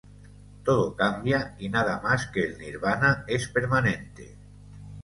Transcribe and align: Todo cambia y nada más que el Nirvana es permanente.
Todo 0.63 0.95
cambia 0.95 1.55
y 1.59 1.69
nada 1.69 1.99
más 2.01 2.25
que 2.31 2.43
el 2.43 2.57
Nirvana 2.57 3.23
es 3.27 3.47
permanente. 3.49 4.35